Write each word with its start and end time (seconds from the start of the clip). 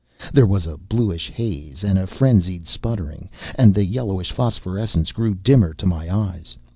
There 0.33 0.47
was 0.47 0.65
a 0.65 0.77
bluish 0.77 1.29
haze 1.29 1.83
and 1.83 1.99
a 1.99 2.07
frenzied 2.07 2.65
sputtering, 2.65 3.29
and 3.53 3.71
the 3.75 3.85
yellowish 3.85 4.31
phosphorescence 4.31 5.11
grew 5.11 5.35
dimmer 5.35 5.75
to 5.75 5.85
my 5.85 6.09
eyes. 6.11 6.57